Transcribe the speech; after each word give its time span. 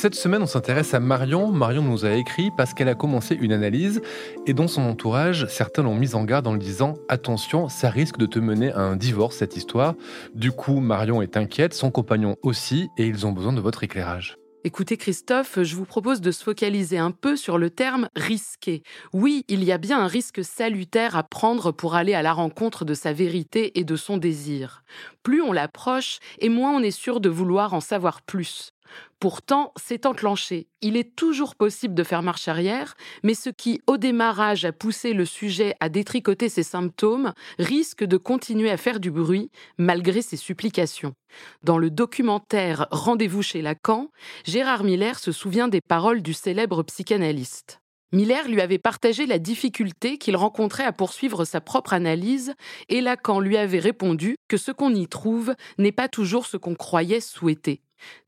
Cette 0.00 0.14
semaine, 0.14 0.40
on 0.40 0.46
s'intéresse 0.46 0.94
à 0.94 0.98
Marion. 0.98 1.52
Marion 1.52 1.82
nous 1.82 2.06
a 2.06 2.12
écrit 2.12 2.50
parce 2.56 2.72
qu'elle 2.72 2.88
a 2.88 2.94
commencé 2.94 3.34
une 3.34 3.52
analyse 3.52 4.00
et 4.46 4.54
dans 4.54 4.66
son 4.66 4.80
entourage, 4.80 5.44
certains 5.50 5.82
l'ont 5.82 5.94
mise 5.94 6.14
en 6.14 6.24
garde 6.24 6.46
en 6.46 6.54
lui 6.54 6.60
disant 6.60 6.94
Attention, 7.10 7.68
ça 7.68 7.90
risque 7.90 8.16
de 8.16 8.24
te 8.24 8.38
mener 8.38 8.72
à 8.72 8.80
un 8.80 8.96
divorce, 8.96 9.36
cette 9.36 9.58
histoire. 9.58 9.94
Du 10.34 10.52
coup, 10.52 10.80
Marion 10.80 11.20
est 11.20 11.36
inquiète, 11.36 11.74
son 11.74 11.90
compagnon 11.90 12.36
aussi, 12.40 12.88
et 12.96 13.06
ils 13.06 13.26
ont 13.26 13.32
besoin 13.32 13.52
de 13.52 13.60
votre 13.60 13.84
éclairage. 13.84 14.38
Écoutez 14.64 14.96
Christophe, 14.96 15.62
je 15.62 15.76
vous 15.76 15.84
propose 15.84 16.22
de 16.22 16.30
se 16.30 16.44
focaliser 16.44 16.96
un 16.96 17.10
peu 17.10 17.36
sur 17.36 17.58
le 17.58 17.68
terme 17.68 18.08
risqué. 18.16 18.82
Oui, 19.12 19.44
il 19.48 19.64
y 19.64 19.72
a 19.72 19.76
bien 19.76 20.00
un 20.00 20.06
risque 20.06 20.42
salutaire 20.42 21.14
à 21.14 21.24
prendre 21.24 21.72
pour 21.72 21.94
aller 21.94 22.14
à 22.14 22.22
la 22.22 22.32
rencontre 22.32 22.86
de 22.86 22.94
sa 22.94 23.12
vérité 23.12 23.78
et 23.78 23.84
de 23.84 23.96
son 23.96 24.16
désir. 24.16 24.82
Plus 25.22 25.42
on 25.42 25.52
l'approche, 25.52 26.20
et 26.38 26.48
moins 26.48 26.72
on 26.72 26.82
est 26.82 26.90
sûr 26.90 27.20
de 27.20 27.28
vouloir 27.28 27.74
en 27.74 27.80
savoir 27.80 28.22
plus. 28.22 28.72
Pourtant, 29.18 29.72
c'est 29.76 30.06
enclenché. 30.06 30.68
Il 30.80 30.96
est 30.96 31.14
toujours 31.14 31.54
possible 31.54 31.94
de 31.94 32.02
faire 32.02 32.22
marche 32.22 32.48
arrière, 32.48 32.94
mais 33.22 33.34
ce 33.34 33.50
qui, 33.50 33.80
au 33.86 33.96
démarrage, 33.96 34.64
a 34.64 34.72
poussé 34.72 35.12
le 35.12 35.24
sujet 35.24 35.74
à 35.80 35.88
détricoter 35.88 36.48
ses 36.48 36.62
symptômes 36.62 37.32
risque 37.58 38.04
de 38.04 38.16
continuer 38.16 38.70
à 38.70 38.76
faire 38.76 39.00
du 39.00 39.10
bruit 39.10 39.50
malgré 39.78 40.22
ses 40.22 40.36
supplications. 40.36 41.14
Dans 41.62 41.78
le 41.78 41.90
documentaire 41.90 42.86
Rendez-vous 42.90 43.42
chez 43.42 43.62
Lacan, 43.62 44.10
Gérard 44.44 44.84
Miller 44.84 45.18
se 45.18 45.32
souvient 45.32 45.68
des 45.68 45.80
paroles 45.80 46.22
du 46.22 46.32
célèbre 46.32 46.82
psychanalyste. 46.82 47.79
Miller 48.12 48.48
lui 48.48 48.60
avait 48.60 48.78
partagé 48.78 49.26
la 49.26 49.38
difficulté 49.38 50.18
qu'il 50.18 50.36
rencontrait 50.36 50.84
à 50.84 50.92
poursuivre 50.92 51.44
sa 51.44 51.60
propre 51.60 51.92
analyse, 51.92 52.54
et 52.88 53.00
Lacan 53.00 53.40
lui 53.40 53.56
avait 53.56 53.78
répondu 53.78 54.36
que 54.48 54.56
ce 54.56 54.72
qu'on 54.72 54.94
y 54.94 55.06
trouve 55.06 55.54
n'est 55.78 55.92
pas 55.92 56.08
toujours 56.08 56.46
ce 56.46 56.56
qu'on 56.56 56.74
croyait 56.74 57.20
souhaiter 57.20 57.82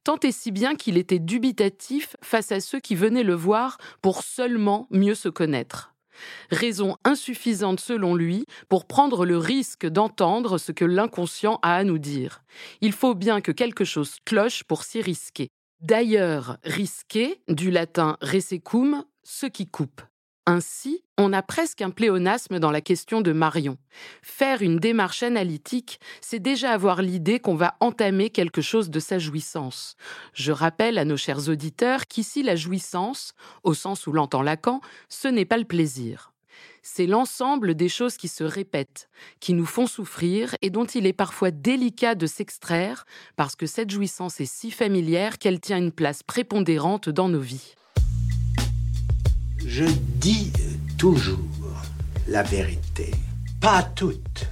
tant 0.05 0.19
et 0.23 0.33
si 0.33 0.51
bien 0.51 0.75
qu'il 0.75 0.99
était 0.99 1.19
dubitatif 1.19 2.17
face 2.23 2.53
à 2.53 2.61
ceux 2.61 2.81
qui 2.81 2.95
venaient 2.95 3.23
le 3.23 3.35
voir 3.35 3.79
pour 4.01 4.23
seulement 4.23 4.87
mieux 4.91 5.15
se 5.15 5.29
connaître. 5.29 5.95
Raison 6.51 6.97
insuffisante 7.05 7.81
selon 7.81 8.15
lui 8.15 8.45
pour 8.69 8.87
prendre 8.87 9.25
le 9.25 9.39
risque 9.39 9.87
d'entendre 9.87 10.59
ce 10.59 10.71
que 10.71 10.85
l'inconscient 10.85 11.59
a 11.63 11.77
à 11.77 11.85
nous 11.85 11.99
dire. 11.99 12.43
Il 12.81 12.93
faut 12.93 13.15
bien 13.15 13.41
que 13.41 13.51
quelque 13.51 13.85
chose 13.85 14.17
cloche 14.25 14.63
pour 14.65 14.85
s'y 14.85 15.01
risquer. 15.01 15.49
D'ailleurs, 15.81 16.59
risquer, 16.63 17.41
du 17.49 17.71
latin 17.71 18.17
resecum, 18.21 19.05
ce 19.23 19.47
qui 19.47 19.69
coupe. 19.69 20.03
Ainsi, 20.45 21.05
on 21.19 21.33
a 21.33 21.41
presque 21.41 21.83
un 21.83 21.91
pléonasme 21.91 22.59
dans 22.59 22.73
la 22.73 22.81
question 22.81 23.21
de 23.21 23.31
Marion. 23.31 23.79
Faire 24.23 24.61
une 24.61 24.79
démarche 24.79 25.23
analytique, 25.23 26.01
c'est 26.21 26.41
déjà 26.41 26.73
avoir 26.73 27.01
l'idée 27.01 27.39
qu'on 27.39 27.55
va 27.55 27.77
entamer 27.79 28.29
quelque 28.31 28.61
chose 28.61 28.91
de 28.91 28.99
sa 28.99 29.21
jouissance. 29.21 29.95
Je 30.35 30.51
rappelle 30.51 30.99
à 30.99 31.05
nos 31.05 31.17
chers 31.17 31.49
auditeurs 31.49 32.09
qu'ici 32.09 32.43
la 32.43 32.57
jouissance, 32.57 33.35
au 33.63 33.73
sens 33.73 34.09
où 34.09 34.13
l'entend 34.13 34.43
Lacan, 34.43 34.81
ce 35.09 35.29
n'est 35.29 35.45
pas 35.45 35.59
le 35.59 35.65
plaisir. 35.65 36.33
C'est 36.83 37.07
l'ensemble 37.07 37.77
des 37.77 37.89
choses 37.89 38.17
qui 38.17 38.27
se 38.27 38.43
répètent, 38.43 39.09
qui 39.39 39.55
nous 39.55 39.67
font 39.67 39.87
souffrir 39.87 40.57
et 40.61 40.71
dont 40.71 40.85
il 40.85 41.07
est 41.07 41.13
parfois 41.13 41.53
délicat 41.53 42.17
de 42.17 42.27
s'extraire 42.27 43.05
parce 43.37 43.55
que 43.55 43.67
cette 43.67 43.91
jouissance 43.91 44.41
est 44.41 44.53
si 44.53 44.73
familière 44.73 45.39
qu'elle 45.39 45.61
tient 45.61 45.79
une 45.79 45.93
place 45.93 46.25
prépondérante 46.25 47.09
dans 47.09 47.29
nos 47.29 47.41
vies. 47.41 47.77
Je 49.67 49.85
dis 49.85 50.53
toujours 50.99 51.39
la 52.29 52.43
vérité. 52.43 53.11
Pas 53.61 53.83
toute. 53.83 54.47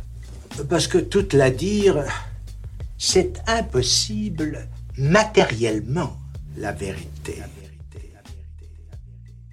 Parce 0.69 0.87
que 0.87 0.98
toute 0.98 1.32
la 1.32 1.50
dire, 1.50 2.04
c'est 2.98 3.41
impossible 3.47 4.69
matériellement, 4.97 6.16
la 6.56 6.72
vérité. 6.72 7.43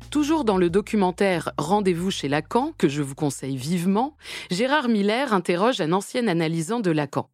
Toujours 0.09 0.45
dans 0.45 0.57
le 0.57 0.69
documentaire 0.69 1.51
Rendez-vous 1.57 2.11
chez 2.11 2.29
Lacan, 2.29 2.73
que 2.77 2.87
je 2.87 3.01
vous 3.01 3.15
conseille 3.15 3.57
vivement, 3.57 4.15
Gérard 4.49 4.87
Miller 4.87 5.33
interroge 5.33 5.81
un 5.81 5.91
ancien 5.91 6.27
analysant 6.27 6.79
de 6.79 6.91
Lacan. 6.91 7.29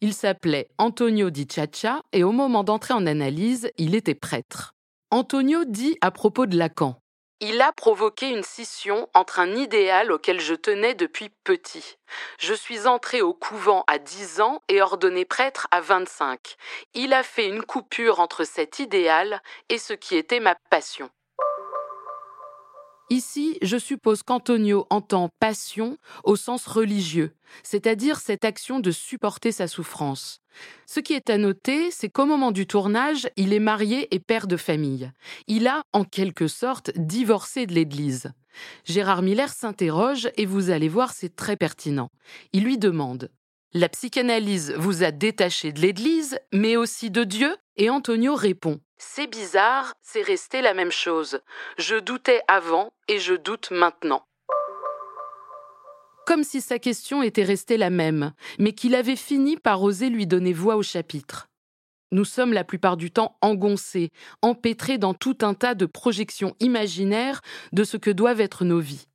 Il 0.00 0.12
s'appelait 0.12 0.68
Antonio 0.78 1.30
Di 1.30 1.46
Ciaccia 1.46 2.02
et 2.12 2.24
au 2.24 2.32
moment 2.32 2.64
d'entrer 2.64 2.94
en 2.94 3.06
analyse, 3.06 3.70
il 3.78 3.94
était 3.94 4.14
prêtre. 4.14 4.74
Antonio 5.10 5.64
dit 5.64 5.96
à 6.00 6.10
propos 6.10 6.46
de 6.46 6.56
Lacan 6.56 7.00
il 7.40 7.60
a 7.60 7.72
provoqué 7.72 8.30
une 8.30 8.42
scission 8.42 9.08
entre 9.12 9.40
un 9.40 9.54
idéal 9.54 10.10
auquel 10.10 10.40
je 10.40 10.54
tenais 10.54 10.94
depuis 10.94 11.28
petit. 11.44 11.98
Je 12.38 12.54
suis 12.54 12.86
entré 12.86 13.20
au 13.20 13.34
couvent 13.34 13.84
à 13.88 13.98
10 13.98 14.40
ans 14.40 14.62
et 14.68 14.80
ordonné 14.80 15.26
prêtre 15.26 15.68
à 15.70 15.80
25. 15.82 16.56
Il 16.94 17.12
a 17.12 17.22
fait 17.22 17.46
une 17.46 17.62
coupure 17.62 18.20
entre 18.20 18.44
cet 18.44 18.78
idéal 18.78 19.42
et 19.68 19.78
ce 19.78 19.92
qui 19.92 20.16
était 20.16 20.40
ma 20.40 20.54
passion. 20.70 21.10
Ici, 23.08 23.56
je 23.62 23.76
suppose 23.76 24.24
qu'Antonio 24.24 24.84
entend 24.90 25.30
passion 25.38 25.96
au 26.24 26.34
sens 26.34 26.66
religieux, 26.66 27.32
c'est-à-dire 27.62 28.18
cette 28.18 28.44
action 28.44 28.80
de 28.80 28.90
supporter 28.90 29.52
sa 29.52 29.68
souffrance. 29.68 30.40
Ce 30.86 30.98
qui 30.98 31.12
est 31.12 31.30
à 31.30 31.38
noter, 31.38 31.92
c'est 31.92 32.08
qu'au 32.08 32.26
moment 32.26 32.50
du 32.50 32.66
tournage, 32.66 33.28
il 33.36 33.52
est 33.52 33.60
marié 33.60 34.12
et 34.12 34.18
père 34.18 34.48
de 34.48 34.56
famille. 34.56 35.12
Il 35.46 35.68
a, 35.68 35.82
en 35.92 36.02
quelque 36.02 36.48
sorte, 36.48 36.90
divorcé 36.96 37.66
de 37.66 37.74
l'Église. 37.74 38.32
Gérard 38.84 39.22
Miller 39.22 39.52
s'interroge 39.52 40.28
et 40.36 40.46
vous 40.46 40.70
allez 40.70 40.88
voir, 40.88 41.12
c'est 41.12 41.36
très 41.36 41.56
pertinent. 41.56 42.08
Il 42.52 42.64
lui 42.64 42.76
demande 42.76 43.30
La 43.72 43.88
psychanalyse 43.88 44.74
vous 44.78 45.04
a 45.04 45.12
détaché 45.12 45.72
de 45.72 45.80
l'Église, 45.80 46.40
mais 46.52 46.76
aussi 46.76 47.10
de 47.12 47.22
Dieu? 47.22 47.54
Et 47.76 47.88
Antonio 47.88 48.34
répond 48.34 48.80
c'est 48.98 49.26
bizarre, 49.26 49.94
c'est 50.02 50.22
resté 50.22 50.62
la 50.62 50.74
même 50.74 50.90
chose. 50.90 51.40
Je 51.78 51.96
doutais 51.96 52.40
avant 52.48 52.92
et 53.08 53.18
je 53.18 53.34
doute 53.34 53.70
maintenant. 53.70 54.26
Comme 56.26 56.44
si 56.44 56.60
sa 56.60 56.78
question 56.78 57.22
était 57.22 57.44
restée 57.44 57.76
la 57.76 57.90
même, 57.90 58.32
mais 58.58 58.72
qu'il 58.72 58.94
avait 58.94 59.16
fini 59.16 59.56
par 59.56 59.82
oser 59.82 60.08
lui 60.08 60.26
donner 60.26 60.52
voix 60.52 60.76
au 60.76 60.82
chapitre. 60.82 61.48
Nous 62.12 62.24
sommes 62.24 62.52
la 62.52 62.64
plupart 62.64 62.96
du 62.96 63.10
temps 63.10 63.36
engoncés, 63.42 64.10
empêtrés 64.42 64.98
dans 64.98 65.14
tout 65.14 65.38
un 65.42 65.54
tas 65.54 65.74
de 65.74 65.86
projections 65.86 66.54
imaginaires 66.60 67.42
de 67.72 67.84
ce 67.84 67.96
que 67.96 68.10
doivent 68.10 68.40
être 68.40 68.64
nos 68.64 68.80
vies. 68.80 69.06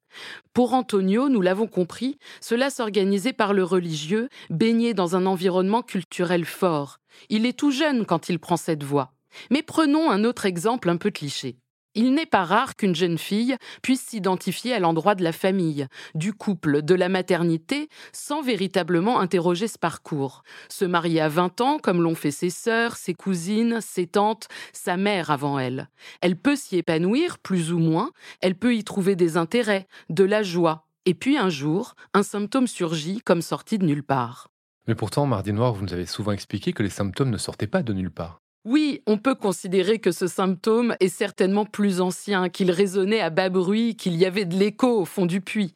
Pour 0.53 0.73
Antonio, 0.73 1.29
nous 1.29 1.41
l'avons 1.41 1.67
compris, 1.67 2.17
cela 2.41 2.69
s'organisait 2.69 3.33
par 3.33 3.53
le 3.53 3.63
religieux, 3.63 4.29
baigné 4.49 4.93
dans 4.93 5.15
un 5.15 5.25
environnement 5.25 5.81
culturel 5.81 6.45
fort. 6.45 6.97
Il 7.29 7.45
est 7.45 7.57
tout 7.57 7.71
jeune 7.71 8.05
quand 8.05 8.29
il 8.29 8.39
prend 8.39 8.57
cette 8.57 8.83
voie. 8.83 9.13
Mais 9.49 9.63
prenons 9.63 10.09
un 10.09 10.23
autre 10.23 10.45
exemple 10.45 10.89
un 10.89 10.97
peu 10.97 11.11
cliché. 11.11 11.57
Il 11.93 12.13
n'est 12.13 12.25
pas 12.25 12.45
rare 12.45 12.77
qu'une 12.77 12.95
jeune 12.95 13.17
fille 13.17 13.57
puisse 13.81 14.01
s'identifier 14.01 14.73
à 14.73 14.79
l'endroit 14.79 15.13
de 15.13 15.25
la 15.25 15.33
famille, 15.33 15.87
du 16.15 16.31
couple, 16.31 16.83
de 16.83 16.95
la 16.95 17.09
maternité, 17.09 17.89
sans 18.13 18.41
véritablement 18.41 19.19
interroger 19.19 19.67
ce 19.67 19.77
parcours. 19.77 20.43
Se 20.69 20.85
marier 20.85 21.19
à 21.19 21.27
20 21.27 21.59
ans, 21.59 21.79
comme 21.79 22.01
l'ont 22.01 22.15
fait 22.15 22.31
ses 22.31 22.49
sœurs, 22.49 22.95
ses 22.95 23.13
cousines, 23.13 23.81
ses 23.81 24.07
tantes, 24.07 24.47
sa 24.71 24.95
mère 24.95 25.31
avant 25.31 25.59
elle. 25.59 25.89
Elle 26.21 26.37
peut 26.37 26.55
s'y 26.55 26.77
épanouir, 26.77 27.39
plus 27.39 27.73
ou 27.73 27.79
moins, 27.79 28.11
elle 28.39 28.55
peut 28.55 28.73
y 28.73 28.85
trouver 28.85 29.17
des 29.17 29.35
intérêts, 29.35 29.87
de 30.09 30.23
la 30.23 30.43
joie. 30.43 30.87
Et 31.05 31.13
puis 31.13 31.37
un 31.37 31.49
jour, 31.49 31.95
un 32.13 32.23
symptôme 32.23 32.67
surgit 32.67 33.19
comme 33.19 33.41
sorti 33.41 33.77
de 33.77 33.85
nulle 33.85 34.03
part. 34.03 34.47
Mais 34.87 34.95
pourtant, 34.95 35.25
Mardi 35.25 35.51
Noir, 35.51 35.73
vous 35.73 35.83
nous 35.83 35.93
avez 35.93 36.05
souvent 36.05 36.31
expliqué 36.31 36.71
que 36.71 36.83
les 36.83 36.89
symptômes 36.89 37.31
ne 37.31 37.37
sortaient 37.37 37.67
pas 37.67 37.83
de 37.83 37.91
nulle 37.91 38.11
part. 38.11 38.39
Oui, 38.63 39.01
on 39.07 39.17
peut 39.17 39.33
considérer 39.33 39.97
que 39.97 40.11
ce 40.11 40.27
symptôme 40.27 40.95
est 40.99 41.09
certainement 41.09 41.65
plus 41.65 41.99
ancien, 41.99 42.47
qu'il 42.49 42.69
résonnait 42.69 43.19
à 43.19 43.31
bas 43.31 43.49
bruit, 43.49 43.95
qu'il 43.95 44.15
y 44.15 44.23
avait 44.23 44.45
de 44.45 44.55
l'écho 44.55 45.01
au 45.01 45.05
fond 45.05 45.25
du 45.25 45.41
puits. 45.41 45.73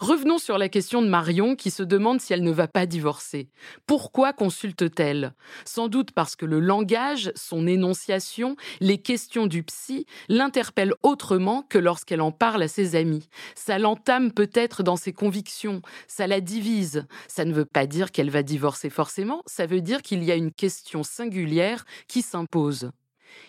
Revenons 0.00 0.38
sur 0.38 0.56
la 0.56 0.70
question 0.70 1.02
de 1.02 1.08
Marion 1.08 1.56
qui 1.56 1.70
se 1.70 1.82
demande 1.82 2.22
si 2.22 2.32
elle 2.32 2.42
ne 2.42 2.50
va 2.50 2.68
pas 2.68 2.86
divorcer. 2.86 3.50
Pourquoi 3.86 4.32
consulte-t-elle? 4.32 5.34
Sans 5.66 5.88
doute 5.88 6.12
parce 6.12 6.36
que 6.36 6.46
le 6.46 6.58
langage, 6.58 7.30
son 7.36 7.66
énonciation, 7.66 8.56
les 8.80 8.96
questions 8.96 9.46
du 9.46 9.62
psy 9.62 10.06
l'interpellent 10.30 10.94
autrement 11.02 11.66
que 11.68 11.76
lorsqu'elle 11.76 12.22
en 12.22 12.32
parle 12.32 12.62
à 12.62 12.68
ses 12.68 12.96
amis. 12.96 13.28
Ça 13.54 13.78
l'entame 13.78 14.32
peut-être 14.32 14.82
dans 14.82 14.96
ses 14.96 15.12
convictions, 15.12 15.82
ça 16.08 16.26
la 16.26 16.40
divise. 16.40 17.06
Ça 17.28 17.44
ne 17.44 17.52
veut 17.52 17.66
pas 17.66 17.86
dire 17.86 18.10
qu'elle 18.10 18.30
va 18.30 18.42
divorcer 18.42 18.88
forcément, 18.88 19.42
ça 19.44 19.66
veut 19.66 19.82
dire 19.82 20.00
qu'il 20.00 20.24
y 20.24 20.32
a 20.32 20.34
une 20.34 20.52
question 20.52 21.02
singulière 21.02 21.84
qui 22.08 22.22
s'impose. 22.22 22.90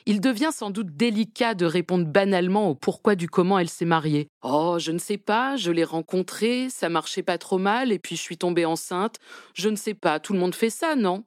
Il 0.06 0.22
devient 0.22 0.52
sans 0.54 0.70
doute 0.70 0.96
délicat 0.96 1.54
de 1.54 1.66
répondre 1.66 2.06
banalement 2.06 2.70
au 2.70 2.76
pourquoi 2.76 3.16
du 3.16 3.28
comment 3.28 3.60
elle 3.60 3.70
s'est 3.70 3.86
mariée. 3.86 4.28
Oh, 4.44 4.78
je 4.80 4.92
ne 4.92 5.00
sais 5.00 5.18
pas, 5.18 5.56
je 5.56 5.72
l'ai 5.72 5.84
rencontrée, 5.84 6.68
ça 6.70 6.90
marchait 6.90 7.24
pas 7.24 7.38
trop 7.38 7.58
mal, 7.58 7.92
et 7.92 8.00
puis 8.00 8.16
je 8.16 8.22
suis 8.22 8.38
tombée 8.38 8.66
enceinte. 8.66 9.18
Je 9.54 9.70
ne 9.70 9.76
sais 9.76 9.94
pas, 9.94 10.20
tout 10.20 10.34
le 10.34 10.40
monde 10.40 10.56
fait 10.56 10.70
ça, 10.70 10.96
non? 10.96 11.24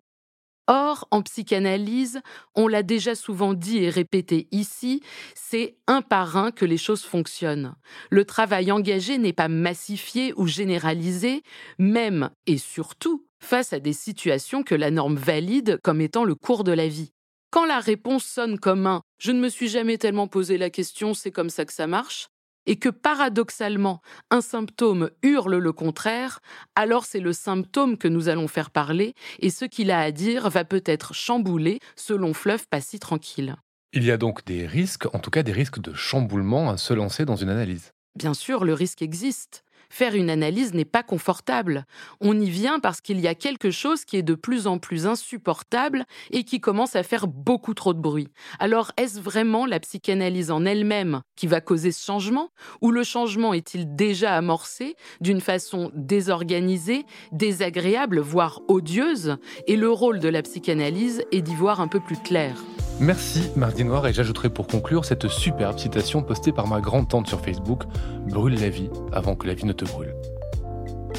Or, 0.67 1.07
en 1.11 1.21
psychanalyse, 1.21 2.21
on 2.55 2.69
l'a 2.69 2.83
déjà 2.83 3.15
souvent 3.15 3.53
dit 3.53 3.85
et 3.85 3.91
répété 3.91 4.49
ici, 4.51 5.03
c'est 5.35 5.77
un 5.87 6.01
par 6.01 6.39
un 6.39 6.53
que 6.53 6.65
les 6.65 6.79
choses 6.79 7.03
fonctionnent. 7.03 7.75
Le 8.11 8.25
travail 8.25 8.73
engagé 8.73 9.19
n'est 9.19 9.35
pas 9.35 9.49
massifié 9.49 10.33
ou 10.37 10.47
généralisé, 10.47 11.43
même 11.79 12.31
et 12.47 12.57
surtout 12.57 13.27
face 13.41 13.75
à 13.75 13.79
des 13.79 13.93
situations 13.93 14.63
que 14.63 14.75
la 14.75 14.91
norme 14.91 15.17
valide 15.17 15.79
comme 15.83 16.01
étant 16.01 16.25
le 16.25 16.35
cours 16.35 16.65
de 16.65 16.73
la 16.73 16.89
vie. 16.89 17.13
Quand 17.55 17.67
la 17.67 17.79
réponse 17.79 18.25
sonne 18.25 18.59
comme 18.59 18.85
un⁇ 18.85 18.97
je 19.17 19.31
ne 19.31 19.39
me 19.39 19.49
suis 19.49 19.69
jamais 19.69 19.97
tellement 19.97 20.27
posé 20.27 20.59
la 20.59 20.71
question, 20.71 21.15
c'est 21.15 21.31
comme 21.31 21.51
ça 21.51 21.65
que 21.65 21.73
ça 21.73 21.87
marche⁇ 21.87 22.25
et 22.67 22.81
que 22.81 22.89
paradoxalement 22.89 24.01
un 24.33 24.41
symptôme 24.41 25.13
hurle 25.23 25.59
le 25.59 25.73
contraire, 25.73 26.41
alors 26.75 27.05
c'est 27.05 27.21
le 27.21 27.33
symptôme 27.33 27.97
que 27.97 28.09
nous 28.09 28.29
allons 28.29 28.49
faire 28.49 28.73
parler 28.73 29.15
et 29.39 29.51
ce 29.51 29.67
qu'il 29.67 29.93
a 29.93 30.01
à 30.01 30.11
dire 30.11 30.51
va 30.51 30.65
peut-être 30.65 31.15
chambouler 31.15 31.79
selon 31.95 32.35
fleuve 32.35 32.67
pas 32.67 32.81
si 32.81 32.99
tranquille. 32.99 33.55
Il 33.93 34.03
y 34.03 34.11
a 34.11 34.17
donc 34.17 34.45
des 34.45 34.67
risques, 34.67 35.07
en 35.15 35.21
tout 35.21 35.31
cas 35.31 35.45
des 35.45 35.53
risques 35.53 35.81
de 35.81 35.95
chamboulement 35.95 36.71
à 36.71 36.77
se 36.77 36.93
lancer 36.93 37.25
dans 37.25 37.37
une 37.37 37.51
analyse. 37.51 37.93
Bien 38.17 38.35
sûr, 38.35 38.65
le 38.65 38.75
risque 38.75 39.01
existe. 39.01 39.63
Faire 39.95 40.17
une 40.17 40.29
analyse 40.29 40.75
n'est 40.75 40.85
pas 40.85 41.05
confortable. 41.05 41.87
On 42.21 42.37
y 42.41 42.51
vient 42.51 42.81
parce 42.81 43.01
qu'il 43.01 43.21
y 43.21 43.29
a 43.29 43.37
quelque 43.37 43.71
chose 43.71 44.05
qui 44.05 44.17
est 44.17 44.25
de 44.25 44.35
plus 44.35 44.67
en 44.67 44.79
plus 44.79 45.07
insupportable 45.07 46.05
et 46.33 46.43
qui 46.43 46.59
commence 46.61 46.97
à 46.97 47.05
faire 47.05 47.29
beaucoup 47.29 47.75
trop 47.75 47.95
de 47.95 48.01
bruit. 48.01 48.27
Alors 48.59 48.91
est-ce 48.97 49.21
vraiment 49.21 49.67
la 49.67 49.79
psychanalyse 49.79 50.51
en 50.51 50.65
elle-même 50.65 51.23
qui 51.37 51.47
va 51.47 51.61
causer 51.61 51.93
ce 51.93 52.05
changement 52.05 52.49
Ou 52.81 52.91
le 52.91 53.05
changement 53.05 53.55
est-il 53.55 53.95
déjà 53.95 54.35
amorcé 54.35 54.97
d'une 55.21 55.41
façon 55.41 55.93
désorganisée, 55.95 57.07
désagréable, 57.31 58.19
voire 58.19 58.63
odieuse? 58.67 59.37
Et 59.69 59.77
le 59.77 59.91
rôle 59.91 60.19
de 60.19 60.29
la 60.29 60.43
psychanalyse 60.43 61.23
est 61.31 61.43
d'y 61.43 61.55
voir 61.55 61.81
un 61.81 61.87
peu 61.87 62.01
plus 62.01 62.19
clair. 62.19 62.57
Merci 63.01 63.51
Mardi 63.57 63.85
Noir 63.85 64.07
et 64.07 64.13
j'ajouterai 64.13 64.51
pour 64.51 64.67
conclure 64.67 65.05
cette 65.05 65.29
superbe 65.29 65.79
citation 65.79 66.23
postée 66.23 66.53
par 66.53 66.69
ma 66.69 66.81
grande-tante 66.81 67.27
sur 67.27 67.41
Facebook 67.41 67.85
Brûle 68.29 68.61
la 68.61 68.69
vie 68.69 68.91
avant 69.13 69.35
que 69.35 69.47
la 69.47 69.55
vie 69.55 69.67
ne 69.67 69.73
te 69.73 69.85
brûle. 69.85 70.15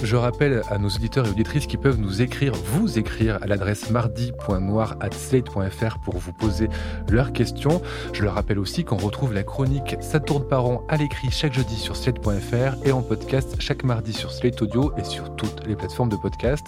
Je 0.03 0.15
rappelle 0.15 0.61
à 0.69 0.77
nos 0.77 0.89
auditeurs 0.89 1.25
et 1.25 1.29
auditrices 1.29 1.67
qui 1.67 1.77
peuvent 1.77 1.99
nous 1.99 2.21
écrire, 2.21 2.53
vous 2.53 2.99
écrire 2.99 3.39
à 3.41 3.47
l'adresse 3.47 3.89
mardi.noir.slate.fr 3.89 5.99
pour 6.03 6.17
vous 6.17 6.33
poser 6.33 6.69
leurs 7.09 7.33
questions. 7.33 7.81
Je 8.13 8.23
leur 8.23 8.35
rappelle 8.35 8.59
aussi 8.59 8.83
qu'on 8.83 8.97
retrouve 8.97 9.33
la 9.33 9.43
chronique 9.43 9.95
Ça 10.01 10.19
tourne 10.19 10.47
par 10.47 10.65
an 10.65 10.85
à 10.89 10.97
l'écrit 10.97 11.31
chaque 11.31 11.53
jeudi 11.53 11.77
sur 11.77 11.95
slate.fr 11.95 12.85
et 12.85 12.91
en 12.91 13.01
podcast 13.01 13.55
chaque 13.59 13.83
mardi 13.83 14.13
sur 14.13 14.31
Slate 14.31 14.61
Audio 14.61 14.91
et 14.97 15.03
sur 15.03 15.35
toutes 15.35 15.65
les 15.65 15.75
plateformes 15.75 16.09
de 16.09 16.17
podcast. 16.17 16.67